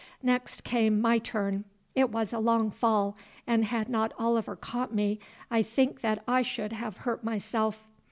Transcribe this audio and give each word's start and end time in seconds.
Next 0.23 0.63
came 0.63 0.99
my 0.99 1.19
turn. 1.19 1.63
It 1.93 2.09
was 2.09 2.33
a 2.33 2.39
long 2.39 2.71
fall, 2.71 3.15
and 3.45 3.63
had 3.65 3.87
not 3.87 4.13
Oliver 4.17 4.55
caught 4.55 4.91
me 4.91 5.19
I 5.51 5.61
think 5.61 6.01
that 6.01 6.23
I 6.27 6.41
should 6.41 6.73
have 6.73 6.97
hurt 7.05 7.23
myself. 7.23 7.87